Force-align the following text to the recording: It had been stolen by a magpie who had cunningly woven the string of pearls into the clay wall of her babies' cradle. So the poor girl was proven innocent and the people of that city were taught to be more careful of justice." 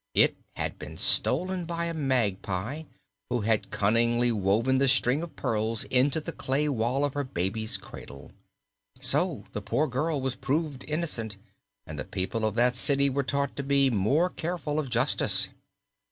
It 0.15 0.35
had 0.55 0.79
been 0.79 0.97
stolen 0.97 1.65
by 1.65 1.85
a 1.85 1.93
magpie 1.93 2.85
who 3.29 3.41
had 3.41 3.69
cunningly 3.69 4.31
woven 4.31 4.79
the 4.79 4.87
string 4.87 5.21
of 5.21 5.35
pearls 5.35 5.83
into 5.83 6.19
the 6.19 6.31
clay 6.31 6.67
wall 6.67 7.05
of 7.05 7.13
her 7.13 7.23
babies' 7.23 7.77
cradle. 7.77 8.31
So 8.99 9.43
the 9.53 9.61
poor 9.61 9.85
girl 9.85 10.19
was 10.19 10.33
proven 10.33 10.81
innocent 10.87 11.37
and 11.85 11.99
the 11.99 12.03
people 12.03 12.45
of 12.45 12.55
that 12.55 12.73
city 12.73 13.11
were 13.11 13.21
taught 13.21 13.55
to 13.57 13.61
be 13.63 13.91
more 13.91 14.31
careful 14.31 14.79
of 14.79 14.89
justice." 14.89 15.49